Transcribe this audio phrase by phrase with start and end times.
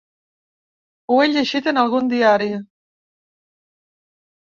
[1.11, 2.51] Ho he llegit en algun diari.